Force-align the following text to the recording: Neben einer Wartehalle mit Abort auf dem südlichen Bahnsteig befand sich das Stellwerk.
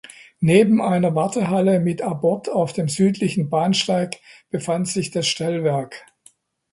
Neben 0.39 0.81
einer 0.81 1.13
Wartehalle 1.13 1.79
mit 1.79 2.01
Abort 2.01 2.49
auf 2.49 2.73
dem 2.73 2.89
südlichen 2.89 3.51
Bahnsteig 3.51 4.17
befand 4.49 4.87
sich 4.87 5.11
das 5.11 5.27
Stellwerk. 5.27 6.07